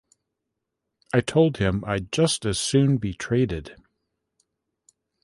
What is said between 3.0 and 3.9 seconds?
traded.